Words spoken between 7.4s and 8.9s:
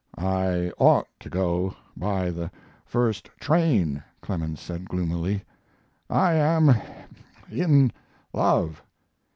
in love."